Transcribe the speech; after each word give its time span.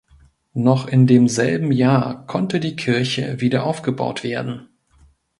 Noch 0.55 0.87
in 0.87 1.05
demselben 1.05 1.71
Jahr 1.71 2.25
konnte 2.25 2.59
die 2.59 2.75
Kirche 2.75 3.39
wiederaufgebaut 3.39 4.23
werden. 4.23 4.67